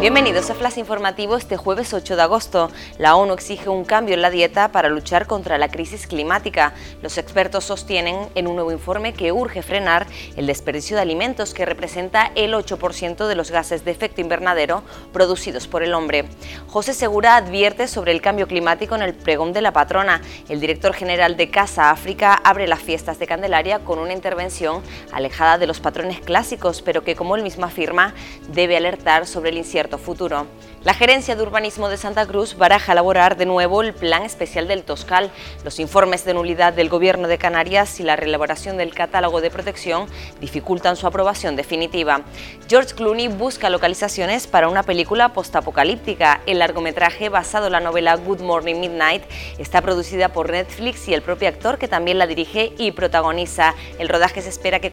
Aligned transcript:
Bienvenidos 0.00 0.48
a 0.48 0.54
Flash 0.54 0.78
Informativo 0.78 1.36
este 1.36 1.58
jueves 1.58 1.92
8 1.92 2.16
de 2.16 2.22
agosto. 2.22 2.70
La 2.96 3.16
ONU 3.16 3.34
exige 3.34 3.68
un 3.68 3.84
cambio 3.84 4.14
en 4.14 4.22
la 4.22 4.30
dieta 4.30 4.72
para 4.72 4.88
luchar 4.88 5.26
contra 5.26 5.58
la 5.58 5.68
crisis 5.68 6.06
climática. 6.06 6.72
Los 7.02 7.18
expertos 7.18 7.64
sostienen 7.64 8.16
en 8.34 8.46
un 8.46 8.54
nuevo 8.54 8.72
informe 8.72 9.12
que 9.12 9.30
urge 9.30 9.60
frenar 9.60 10.06
el 10.38 10.46
desperdicio 10.46 10.96
de 10.96 11.02
alimentos 11.02 11.52
que 11.52 11.66
representa 11.66 12.32
el 12.34 12.54
8% 12.54 13.26
de 13.26 13.34
los 13.34 13.50
gases 13.50 13.84
de 13.84 13.90
efecto 13.90 14.22
invernadero 14.22 14.82
producidos 15.12 15.68
por 15.68 15.82
el 15.82 15.92
hombre. 15.92 16.24
José 16.66 16.94
Segura 16.94 17.36
advierte 17.36 17.86
sobre 17.86 18.12
el 18.12 18.22
cambio 18.22 18.48
climático 18.48 18.94
en 18.94 19.02
el 19.02 19.12
pregón 19.12 19.52
de 19.52 19.60
la 19.60 19.74
patrona. 19.74 20.22
El 20.48 20.60
director 20.60 20.94
general 20.94 21.36
de 21.36 21.50
Casa 21.50 21.90
África 21.90 22.40
abre 22.42 22.66
las 22.66 22.80
fiestas 22.80 23.18
de 23.18 23.26
Candelaria 23.26 23.80
con 23.80 23.98
una 23.98 24.14
intervención 24.14 24.82
alejada 25.12 25.58
de 25.58 25.66
los 25.66 25.78
patrones 25.78 26.20
clásicos, 26.20 26.80
pero 26.80 27.04
que, 27.04 27.14
como 27.14 27.36
él 27.36 27.42
mismo 27.42 27.66
afirma, 27.66 28.14
debe 28.48 28.78
alertar 28.78 29.26
sobre 29.26 29.50
el 29.50 29.58
incierto 29.58 29.89
futuro. 29.98 30.46
La 30.82 30.94
Gerencia 30.94 31.36
de 31.36 31.42
Urbanismo 31.42 31.90
de 31.90 31.98
Santa 31.98 32.24
Cruz 32.24 32.56
baraja 32.56 32.92
elaborar 32.92 33.36
de 33.36 33.44
nuevo 33.44 33.82
el 33.82 33.92
Plan 33.92 34.22
Especial 34.22 34.66
del 34.66 34.82
Toscal. 34.82 35.30
Los 35.62 35.78
informes 35.78 36.24
de 36.24 36.32
nulidad 36.32 36.72
del 36.72 36.88
Gobierno 36.88 37.28
de 37.28 37.36
Canarias 37.36 38.00
y 38.00 38.02
la 38.02 38.16
reelaboración 38.16 38.78
del 38.78 38.94
catálogo 38.94 39.42
de 39.42 39.50
protección 39.50 40.06
dificultan 40.40 40.96
su 40.96 41.06
aprobación 41.06 41.54
definitiva. 41.54 42.22
George 42.66 42.94
Clooney 42.94 43.28
busca 43.28 43.68
localizaciones 43.68 44.46
para 44.46 44.68
una 44.68 44.82
película 44.82 45.34
postapocalíptica. 45.34 46.40
El 46.46 46.60
largometraje, 46.60 47.28
basado 47.28 47.66
en 47.66 47.72
la 47.72 47.80
novela 47.80 48.16
Good 48.16 48.40
Morning 48.40 48.76
Midnight, 48.76 49.24
está 49.58 49.82
producida 49.82 50.30
por 50.30 50.50
Netflix 50.50 51.08
y 51.08 51.12
el 51.12 51.20
propio 51.20 51.48
actor 51.48 51.76
que 51.76 51.88
también 51.88 52.16
la 52.16 52.26
dirige 52.26 52.72
y 52.78 52.92
protagoniza. 52.92 53.74
El 53.98 54.08
rodaje 54.08 54.40
se 54.40 54.48
espera 54.48 54.80
que 54.80 54.88